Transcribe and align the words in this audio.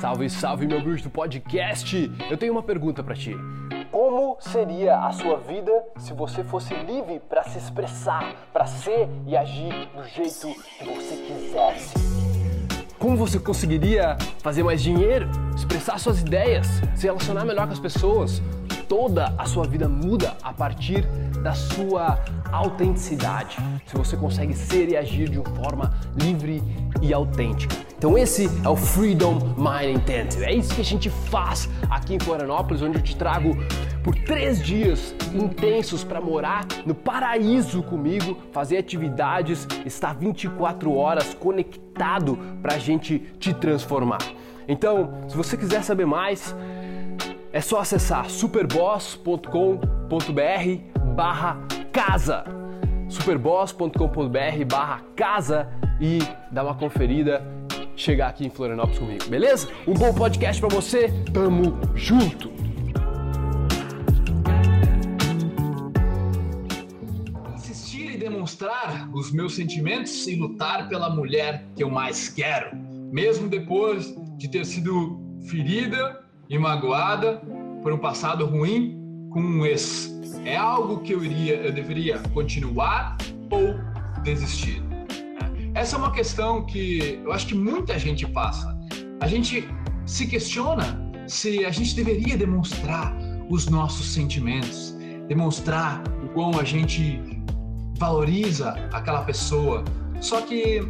Salve, 0.00 0.28
salve, 0.28 0.66
meu 0.66 0.82
bruxo 0.82 1.04
do 1.04 1.10
podcast! 1.10 2.12
Eu 2.30 2.36
tenho 2.36 2.52
uma 2.52 2.62
pergunta 2.62 3.02
para 3.02 3.14
ti. 3.14 3.34
Como 3.90 4.36
seria 4.40 4.98
a 4.98 5.10
sua 5.10 5.38
vida 5.38 5.72
se 5.96 6.12
você 6.12 6.44
fosse 6.44 6.74
livre 6.74 7.18
para 7.18 7.42
se 7.44 7.56
expressar, 7.56 8.34
para 8.52 8.66
ser 8.66 9.08
e 9.26 9.34
agir 9.34 9.88
do 9.96 10.06
jeito 10.06 10.54
que 10.78 10.84
você 10.84 11.16
quisesse? 11.16 11.94
Como 12.98 13.16
você 13.16 13.38
conseguiria 13.38 14.18
fazer 14.42 14.62
mais 14.62 14.82
dinheiro, 14.82 15.30
expressar 15.56 15.98
suas 15.98 16.20
ideias, 16.20 16.66
se 16.94 17.06
relacionar 17.06 17.46
melhor 17.46 17.66
com 17.66 17.72
as 17.72 17.80
pessoas? 17.80 18.42
Toda 18.86 19.34
a 19.38 19.46
sua 19.46 19.66
vida 19.66 19.88
muda 19.88 20.36
a 20.42 20.52
partir 20.52 21.06
da 21.42 21.54
sua 21.54 22.22
autenticidade. 22.52 23.56
Se 23.86 23.96
você 23.96 24.14
consegue 24.14 24.52
ser 24.52 24.90
e 24.90 24.96
agir 24.96 25.30
de 25.30 25.38
uma 25.38 25.48
forma 25.56 25.90
livre 26.14 26.62
e 27.00 27.14
autêntica. 27.14 27.85
Então 27.98 28.16
esse 28.16 28.48
é 28.62 28.68
o 28.68 28.76
Freedom 28.76 29.38
Mind 29.56 29.96
Intensive. 29.96 30.44
É 30.44 30.52
isso 30.52 30.74
que 30.74 30.82
a 30.82 30.84
gente 30.84 31.08
faz 31.08 31.68
aqui 31.88 32.14
em 32.14 32.20
Florianópolis, 32.20 32.82
onde 32.82 32.98
eu 32.98 33.02
te 33.02 33.16
trago 33.16 33.56
por 34.04 34.14
três 34.14 34.62
dias 34.62 35.14
intensos 35.34 36.04
para 36.04 36.20
morar 36.20 36.66
no 36.84 36.94
paraíso 36.94 37.82
comigo, 37.82 38.36
fazer 38.52 38.78
atividades, 38.78 39.66
estar 39.84 40.14
24 40.14 40.94
horas 40.94 41.34
conectado 41.34 42.38
para 42.62 42.74
a 42.74 42.78
gente 42.78 43.18
te 43.38 43.54
transformar. 43.54 44.18
Então, 44.68 45.22
se 45.28 45.36
você 45.36 45.56
quiser 45.56 45.82
saber 45.82 46.06
mais, 46.06 46.54
é 47.52 47.60
só 47.60 47.80
acessar 47.80 48.28
superboss.com.br 48.28 51.14
barra 51.14 51.58
casa 51.92 52.44
superboss.com.br 53.08 54.64
barra 54.68 55.00
casa 55.14 55.68
e 56.00 56.18
dar 56.50 56.64
uma 56.64 56.74
conferida, 56.74 57.40
chegar 57.96 58.28
aqui 58.28 58.46
em 58.46 58.50
Florianópolis 58.50 58.98
comigo, 58.98 59.24
beleza? 59.28 59.68
Um 59.86 59.94
bom 59.94 60.12
podcast 60.12 60.60
para 60.60 60.68
você, 60.68 61.10
tamo 61.32 61.80
junto! 61.94 62.52
Insistir 67.54 68.12
e 68.12 68.18
demonstrar 68.18 69.08
os 69.14 69.32
meus 69.32 69.56
sentimentos 69.56 70.26
e 70.26 70.36
lutar 70.36 70.88
pela 70.88 71.08
mulher 71.08 71.64
que 71.74 71.82
eu 71.82 71.90
mais 71.90 72.28
quero, 72.28 72.76
mesmo 73.10 73.48
depois 73.48 74.14
de 74.36 74.48
ter 74.48 74.66
sido 74.66 75.18
ferida 75.48 76.22
e 76.48 76.58
magoada 76.58 77.40
por 77.82 77.92
um 77.92 77.98
passado 77.98 78.44
ruim 78.44 78.98
com 79.30 79.40
um 79.40 79.64
ex. 79.64 80.12
É 80.44 80.56
algo 80.56 81.00
que 81.00 81.12
eu 81.12 81.24
iria, 81.24 81.56
eu 81.56 81.72
deveria 81.72 82.18
continuar 82.32 83.16
ou 83.50 83.74
desistir? 84.22 84.85
Essa 85.76 85.96
é 85.96 85.98
uma 85.98 86.10
questão 86.10 86.64
que 86.64 87.20
eu 87.22 87.30
acho 87.32 87.48
que 87.48 87.54
muita 87.54 87.98
gente 87.98 88.26
passa. 88.26 88.74
A 89.20 89.26
gente 89.26 89.68
se 90.06 90.26
questiona 90.26 90.98
se 91.26 91.66
a 91.66 91.70
gente 91.70 91.94
deveria 91.94 92.34
demonstrar 92.34 93.14
os 93.50 93.66
nossos 93.66 94.06
sentimentos, 94.06 94.96
demonstrar 95.28 96.02
o 96.24 96.28
quão 96.28 96.58
a 96.58 96.64
gente 96.64 97.20
valoriza 97.98 98.70
aquela 98.90 99.22
pessoa. 99.24 99.84
Só 100.18 100.40
que, 100.40 100.80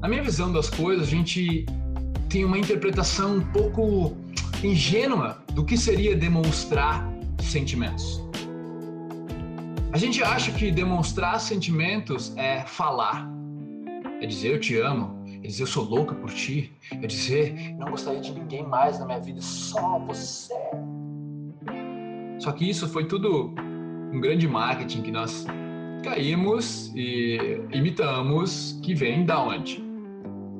na 0.00 0.08
minha 0.08 0.22
visão 0.22 0.50
das 0.50 0.70
coisas, 0.70 1.06
a 1.06 1.10
gente 1.10 1.66
tem 2.30 2.46
uma 2.46 2.58
interpretação 2.58 3.36
um 3.36 3.46
pouco 3.52 4.16
ingênua 4.62 5.44
do 5.52 5.66
que 5.66 5.76
seria 5.76 6.16
demonstrar 6.16 7.06
sentimentos. 7.42 8.22
A 9.92 9.98
gente 9.98 10.22
acha 10.22 10.50
que 10.50 10.70
demonstrar 10.70 11.38
sentimentos 11.38 12.32
é 12.38 12.64
falar, 12.64 13.33
é 14.24 14.26
dizer 14.26 14.52
eu 14.54 14.58
te 14.58 14.78
amo, 14.78 15.22
é 15.42 15.46
dizer 15.46 15.64
eu 15.64 15.66
sou 15.66 15.84
louca 15.84 16.14
por 16.14 16.30
ti, 16.30 16.72
é 16.90 17.06
dizer 17.06 17.74
não 17.78 17.90
gostaria 17.90 18.20
de 18.20 18.32
ninguém 18.32 18.66
mais 18.66 18.98
na 18.98 19.04
minha 19.04 19.20
vida, 19.20 19.40
só 19.42 19.98
você. 19.98 20.52
Só 22.38 22.50
que 22.52 22.68
isso 22.68 22.88
foi 22.88 23.06
tudo 23.06 23.54
um 24.12 24.20
grande 24.20 24.48
marketing 24.48 25.02
que 25.02 25.10
nós 25.10 25.46
caímos 26.02 26.90
e 26.94 27.60
imitamos, 27.72 28.80
que 28.82 28.94
vem 28.94 29.26
da 29.26 29.42
onde? 29.42 29.84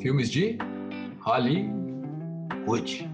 Filmes 0.00 0.30
de 0.30 0.58
Hollywood. 1.20 3.10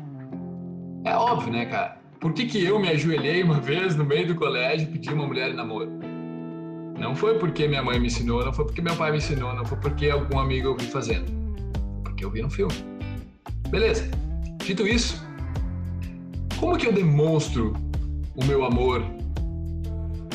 É 1.05 1.15
óbvio, 1.15 1.53
né, 1.53 1.67
cara? 1.67 2.01
Por 2.21 2.33
que, 2.33 2.47
que 2.47 2.65
eu 2.65 2.79
me 2.79 2.89
ajoelhei 2.89 3.43
uma 3.43 3.61
vez 3.61 3.95
no 3.95 4.05
meio 4.05 4.27
do 4.27 4.35
colégio 4.35 4.89
e 4.89 4.93
pedi 4.93 5.13
uma 5.13 5.27
mulher 5.27 5.51
em 5.51 5.55
namoro? 5.55 5.91
Não 7.01 7.17
foi 7.17 7.39
porque 7.39 7.67
minha 7.67 7.83
mãe 7.83 7.99
me 7.99 8.09
ensinou, 8.09 8.45
não 8.45 8.53
foi 8.53 8.67
porque 8.67 8.83
meu 8.83 8.95
pai 8.95 9.11
me 9.11 9.17
ensinou, 9.17 9.55
não 9.55 9.65
foi 9.65 9.79
porque 9.79 10.11
algum 10.11 10.39
amigo 10.39 10.69
eu 10.69 10.77
vi 10.77 10.85
fazendo. 10.85 11.33
Porque 12.05 12.23
eu 12.23 12.31
vi 12.31 12.43
no 12.43 12.51
filme. 12.51 12.75
Beleza. 13.71 14.11
Dito 14.59 14.87
isso, 14.87 15.27
como 16.59 16.77
que 16.77 16.87
eu 16.87 16.93
demonstro 16.93 17.73
o 18.37 18.45
meu 18.45 18.63
amor 18.65 19.03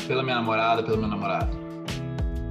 pela 0.08 0.24
minha 0.24 0.34
namorada, 0.34 0.82
pelo 0.82 0.98
meu 0.98 1.06
namorado? 1.06 1.56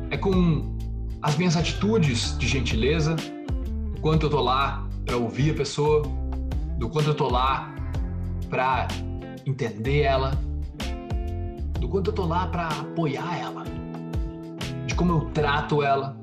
É 0.10 0.16
com 0.16 0.78
as 1.22 1.36
minhas 1.36 1.58
atitudes 1.58 2.38
de 2.38 2.48
gentileza, 2.48 3.16
do 3.16 4.00
quanto 4.00 4.28
eu 4.28 4.30
tô 4.30 4.40
lá 4.40 4.88
para 5.06 5.18
ouvir 5.18 5.52
a 5.52 5.56
pessoa, 5.56 6.04
do 6.80 6.88
quanto 6.88 7.10
eu 7.10 7.16
tô 7.16 7.28
lá 7.30 7.76
para 8.50 8.88
entender 9.46 10.04
ela, 10.04 10.32
do 11.82 11.90
quanto 11.90 12.12
eu 12.12 12.14
tô 12.14 12.26
lá 12.26 12.48
para 12.48 12.70
apoiar 12.70 13.38
ela 13.38 13.85
de 14.96 14.98
como 14.98 15.12
eu 15.12 15.22
trato 15.32 15.84
ela. 15.84 16.18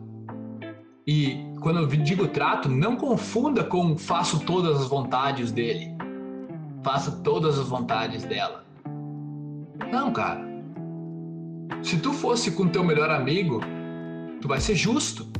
E 1.06 1.52
quando 1.60 1.80
eu 1.80 1.86
digo 1.86 2.26
trato, 2.28 2.68
não 2.68 2.96
confunda 2.96 3.62
com 3.62 3.96
faço 3.98 4.40
todas 4.40 4.80
as 4.80 4.88
vontades 4.88 5.52
dele. 5.52 5.94
Faça 6.82 7.12
todas 7.22 7.58
as 7.58 7.68
vontades 7.68 8.24
dela. 8.24 8.64
Não, 9.92 10.12
cara. 10.12 10.40
Se 11.82 11.98
tu 11.98 12.12
fosse 12.12 12.52
com 12.52 12.66
teu 12.66 12.82
melhor 12.82 13.10
amigo, 13.10 13.60
tu 14.40 14.48
vai 14.48 14.60
ser 14.60 14.74
justo. 14.74 15.30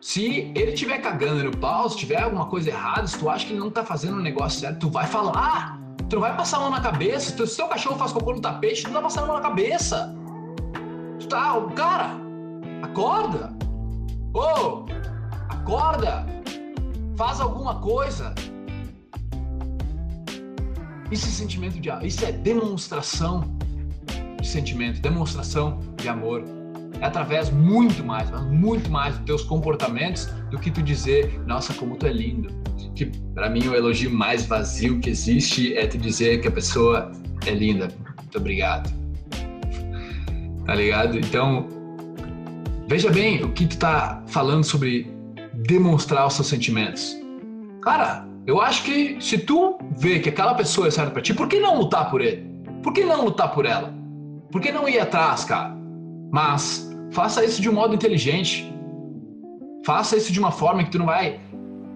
Se 0.00 0.52
ele 0.54 0.72
tiver 0.72 0.98
cagando 0.98 1.44
no 1.44 1.56
pau, 1.56 1.88
se 1.88 1.96
tiver 1.96 2.20
alguma 2.20 2.46
coisa 2.46 2.70
errada, 2.70 3.06
se 3.06 3.18
tu 3.18 3.30
acha 3.30 3.46
que 3.46 3.52
ele 3.52 3.60
não 3.60 3.70
tá 3.70 3.84
fazendo 3.84 4.16
o 4.16 4.18
um 4.18 4.22
negócio 4.22 4.60
certo, 4.60 4.80
tu 4.80 4.90
vai 4.90 5.06
falar. 5.06 5.80
Tu 6.08 6.16
não 6.16 6.20
vai 6.20 6.36
passar 6.36 6.58
a 6.58 6.60
mão 6.60 6.70
na 6.70 6.80
cabeça. 6.80 7.46
Se 7.46 7.56
teu 7.56 7.68
cachorro 7.68 7.96
faz 7.96 8.12
cocô 8.12 8.32
no 8.34 8.40
tapete, 8.40 8.82
tu 8.82 8.86
não 8.88 8.94
vai 8.94 9.02
passar 9.04 9.22
a 9.22 9.26
mão 9.26 9.36
na 9.36 9.42
cabeça. 9.42 10.14
Tu 11.20 11.28
tá, 11.28 11.54
cara, 11.76 12.21
Acorda! 12.82 13.56
Ô! 14.34 14.40
Oh, 14.40 14.86
acorda! 15.48 16.26
Faz 17.16 17.40
alguma 17.40 17.76
coisa! 17.76 18.34
Isso 21.10 21.26
é 21.26 21.30
sentimento 21.30 21.78
de 21.78 21.90
isso 22.06 22.24
é 22.24 22.32
demonstração 22.32 23.44
de 24.40 24.48
sentimento, 24.48 25.00
demonstração 25.00 25.78
de 25.96 26.08
amor. 26.08 26.42
É 27.00 27.04
através 27.04 27.50
muito 27.50 28.02
mais, 28.04 28.30
muito 28.50 28.90
mais 28.90 29.16
dos 29.16 29.24
teus 29.26 29.42
comportamentos 29.42 30.26
do 30.50 30.58
que 30.58 30.70
tu 30.70 30.82
dizer, 30.82 31.40
nossa, 31.46 31.74
como 31.74 31.96
tu 31.96 32.06
é 32.06 32.12
lindo. 32.12 32.48
Que 32.94 33.06
para 33.34 33.50
mim 33.50 33.68
o 33.68 33.74
elogio 33.74 34.10
mais 34.10 34.46
vazio 34.46 35.00
que 35.00 35.10
existe 35.10 35.76
é 35.76 35.86
tu 35.86 35.98
dizer 35.98 36.40
que 36.40 36.48
a 36.48 36.50
pessoa 36.50 37.12
é 37.46 37.50
linda. 37.50 37.88
Muito 38.16 38.38
obrigado. 38.38 38.92
Tá 40.64 40.74
ligado? 40.74 41.18
Então, 41.18 41.81
Veja 42.92 43.10
bem 43.10 43.42
o 43.42 43.50
que 43.52 43.66
tu 43.66 43.78
tá 43.78 44.22
falando 44.26 44.64
sobre 44.64 45.10
demonstrar 45.66 46.26
os 46.26 46.34
seus 46.34 46.48
sentimentos. 46.48 47.18
Cara, 47.80 48.28
eu 48.46 48.60
acho 48.60 48.84
que 48.84 49.16
se 49.18 49.38
tu 49.38 49.78
vê 49.96 50.18
que 50.18 50.28
aquela 50.28 50.52
pessoa 50.54 50.88
é 50.88 50.90
certa 50.90 51.10
para 51.10 51.22
ti, 51.22 51.32
por 51.32 51.48
que 51.48 51.58
não 51.58 51.78
lutar 51.78 52.10
por 52.10 52.20
ele? 52.20 52.46
Por 52.82 52.92
que 52.92 53.02
não 53.02 53.24
lutar 53.24 53.54
por 53.54 53.64
ela? 53.64 53.94
Por 54.50 54.60
que 54.60 54.70
não 54.70 54.86
ir 54.86 55.00
atrás, 55.00 55.42
cara? 55.42 55.74
Mas 56.30 56.94
faça 57.12 57.42
isso 57.42 57.62
de 57.62 57.70
um 57.70 57.72
modo 57.72 57.94
inteligente. 57.94 58.70
Faça 59.86 60.14
isso 60.14 60.30
de 60.30 60.38
uma 60.38 60.52
forma 60.52 60.84
que 60.84 60.90
tu 60.90 60.98
não 60.98 61.06
vai 61.06 61.40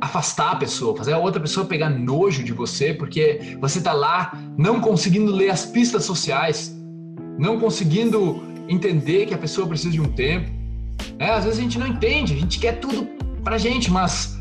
afastar 0.00 0.52
a 0.52 0.56
pessoa, 0.56 0.96
fazer 0.96 1.12
a 1.12 1.18
outra 1.18 1.42
pessoa 1.42 1.66
pegar 1.66 1.90
nojo 1.90 2.42
de 2.42 2.54
você, 2.54 2.94
porque 2.94 3.58
você 3.60 3.82
tá 3.82 3.92
lá 3.92 4.32
não 4.56 4.80
conseguindo 4.80 5.30
ler 5.30 5.50
as 5.50 5.66
pistas 5.66 6.04
sociais, 6.04 6.74
não 7.38 7.60
conseguindo 7.60 8.42
entender 8.66 9.26
que 9.26 9.34
a 9.34 9.38
pessoa 9.38 9.66
precisa 9.66 9.92
de 9.92 10.00
um 10.00 10.10
tempo, 10.10 10.55
é, 11.18 11.30
às 11.30 11.44
vezes 11.44 11.58
a 11.58 11.62
gente 11.62 11.78
não 11.78 11.86
entende, 11.86 12.34
a 12.34 12.36
gente 12.36 12.58
quer 12.58 12.80
tudo 12.80 13.06
pra 13.42 13.58
gente, 13.58 13.90
mas 13.90 14.36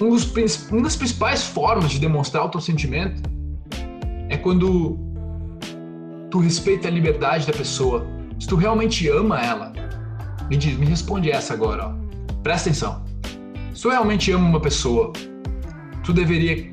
um 0.00 0.10
dos, 0.10 0.32
uma 0.70 0.82
das 0.82 0.96
principais 0.96 1.42
formas 1.42 1.90
de 1.90 1.98
demonstrar 1.98 2.44
o 2.44 2.48
teu 2.48 2.60
sentimento 2.60 3.22
é 4.28 4.36
quando 4.36 4.98
tu 6.30 6.38
respeita 6.38 6.88
a 6.88 6.90
liberdade 6.90 7.46
da 7.46 7.52
pessoa. 7.52 8.06
Se 8.38 8.46
tu 8.46 8.56
realmente 8.56 9.08
ama 9.08 9.40
ela, 9.40 9.72
me 10.50 10.56
diz, 10.56 10.76
me 10.76 10.84
responde 10.86 11.30
essa 11.30 11.54
agora, 11.54 11.88
ó. 11.88 12.42
Presta 12.42 12.68
atenção. 12.68 13.04
Se 13.72 13.82
tu 13.82 13.88
realmente 13.88 14.30
ama 14.32 14.48
uma 14.48 14.60
pessoa, 14.60 15.12
tu 16.04 16.12
deveria 16.12 16.70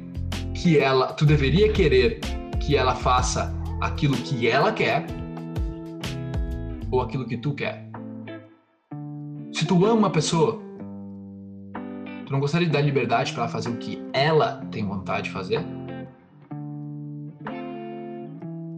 que 0.53 0.77
ela, 0.77 1.07
tu 1.13 1.25
deveria 1.25 1.71
querer 1.71 2.19
que 2.59 2.75
ela 2.75 2.95
faça 2.95 3.53
aquilo 3.81 4.15
que 4.17 4.47
ela 4.47 4.71
quer 4.71 5.05
ou 6.93 7.01
aquilo 7.01 7.25
que 7.25 7.37
tu 7.37 7.55
quer. 7.55 7.89
Se 9.51 9.65
tu 9.65 9.83
ama 9.83 9.93
uma 9.93 10.09
pessoa, 10.11 10.61
tu 12.23 12.31
não 12.31 12.39
gostaria 12.39 12.67
de 12.67 12.73
dar 12.73 12.81
liberdade 12.81 13.33
para 13.33 13.43
ela 13.43 13.51
fazer 13.51 13.69
o 13.69 13.77
que 13.77 13.99
ela 14.13 14.63
tem 14.71 14.85
vontade 14.85 15.23
de 15.23 15.31
fazer? 15.31 15.65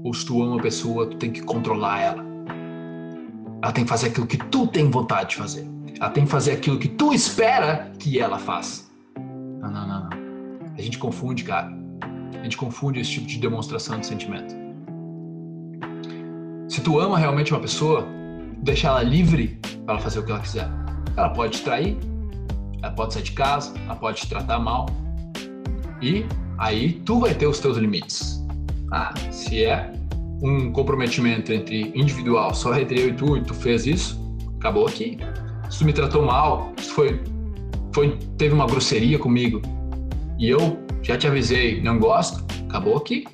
Ou 0.01 0.13
se 0.13 0.25
tu 0.25 0.41
ama 0.41 0.57
a 0.57 0.61
pessoa, 0.61 1.09
tu 1.09 1.17
tem 1.17 1.29
que 1.29 1.41
controlar 1.41 1.99
ela. 1.99 2.25
Ela 3.61 3.73
tem 3.73 3.83
que 3.83 3.89
fazer 3.89 4.07
aquilo 4.07 4.27
que 4.27 4.37
tu 4.37 4.65
tem 4.67 4.89
vontade 4.89 5.31
de 5.31 5.35
fazer. 5.35 5.67
Ela 5.99 6.09
tem 6.09 6.23
que 6.23 6.31
fazer 6.31 6.53
aquilo 6.53 6.79
que 6.79 6.87
tu 6.87 7.13
espera 7.13 7.91
que 7.99 8.17
ela 8.17 8.39
faça. 8.39 8.89
Não, 9.59 9.69
não, 9.69 9.87
não. 9.87 10.09
A 10.77 10.81
gente 10.81 10.97
confunde, 10.97 11.43
cara. 11.43 11.69
A 12.39 12.43
gente 12.43 12.55
confunde 12.55 13.01
esse 13.01 13.11
tipo 13.11 13.27
de 13.27 13.39
demonstração 13.39 13.99
de 13.99 14.05
sentimento. 14.05 14.64
Se 16.75 16.81
tu 16.81 16.99
ama 16.99 17.17
realmente 17.17 17.53
uma 17.53 17.61
pessoa, 17.61 18.05
deixa 18.57 18.89
ela 18.89 19.01
livre 19.01 19.57
para 19.85 19.93
ela 19.93 19.99
fazer 20.01 20.19
o 20.19 20.25
que 20.25 20.31
ela 20.31 20.41
quiser. 20.41 20.69
Ela 21.15 21.29
pode 21.29 21.59
te 21.59 21.63
trair, 21.63 21.97
ela 22.81 22.91
pode 22.91 23.13
sair 23.13 23.23
de 23.23 23.31
casa, 23.31 23.73
ela 23.85 23.95
pode 23.95 24.17
te 24.17 24.27
tratar 24.27 24.59
mal. 24.59 24.85
E 26.01 26.25
aí 26.57 27.01
tu 27.05 27.21
vai 27.21 27.33
ter 27.33 27.47
os 27.47 27.59
teus 27.59 27.77
limites. 27.77 28.45
Ah, 28.91 29.13
se 29.31 29.63
é 29.63 29.89
um 30.41 30.69
comprometimento 30.73 31.53
entre 31.53 31.93
individual, 31.95 32.53
só 32.53 32.77
entre 32.77 32.99
eu 32.99 33.07
e 33.07 33.13
tu, 33.13 33.37
e 33.37 33.41
tu 33.41 33.53
fez 33.53 33.87
isso, 33.87 34.37
acabou 34.57 34.85
aqui. 34.85 35.17
Se 35.69 35.79
tu 35.79 35.85
me 35.85 35.93
tratou 35.93 36.25
mal, 36.25 36.73
se 36.75 36.89
foi, 36.89 37.23
foi, 37.93 38.17
teve 38.37 38.53
uma 38.53 38.67
grosseria 38.67 39.17
comigo 39.17 39.61
e 40.37 40.49
eu 40.49 40.77
já 41.01 41.17
te 41.17 41.25
avisei, 41.25 41.81
não 41.81 41.99
gosto, 41.99 42.43
acabou 42.67 42.97
aqui. 42.97 43.25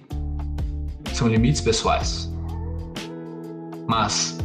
São 1.12 1.28
limites 1.28 1.60
pessoais. 1.60 2.31
Mas, 3.92 4.38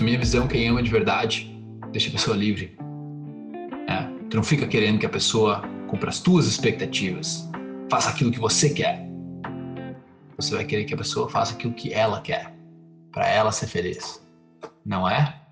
minha 0.00 0.18
visão, 0.18 0.48
quem 0.48 0.70
ama 0.70 0.82
de 0.82 0.90
verdade, 0.90 1.54
deixa 1.92 2.08
a 2.08 2.12
pessoa 2.12 2.34
livre. 2.34 2.74
É, 3.86 4.04
tu 4.30 4.38
não 4.38 4.42
fica 4.42 4.66
querendo 4.66 4.98
que 4.98 5.04
a 5.04 5.08
pessoa 5.10 5.60
cumpra 5.86 6.08
as 6.08 6.18
tuas 6.18 6.46
expectativas, 6.46 7.46
faça 7.90 8.08
aquilo 8.08 8.30
que 8.30 8.38
você 8.40 8.70
quer. 8.70 9.06
Você 10.38 10.54
vai 10.54 10.64
querer 10.64 10.86
que 10.86 10.94
a 10.94 10.96
pessoa 10.96 11.28
faça 11.28 11.52
aquilo 11.52 11.74
que 11.74 11.92
ela 11.92 12.22
quer, 12.22 12.54
para 13.12 13.28
ela 13.28 13.52
ser 13.52 13.66
feliz. 13.66 14.18
Não 14.82 15.06
é? 15.06 15.42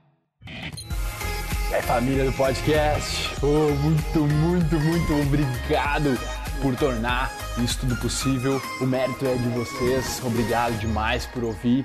É 1.70 1.82
família 1.82 2.25
do 2.25 2.32
podcast. 2.32 3.31
Oh, 3.43 3.75
muito, 3.75 4.20
muito, 4.20 4.81
muito 4.81 5.20
obrigado 5.20 6.19
por 6.62 6.75
tornar 6.76 7.31
isso 7.62 7.81
tudo 7.81 7.94
possível. 7.97 8.58
O 8.81 8.87
mérito 8.87 9.26
é 9.26 9.35
de 9.35 9.49
vocês. 9.50 10.23
Obrigado 10.25 10.79
demais 10.79 11.26
por 11.26 11.44
ouvir. 11.44 11.85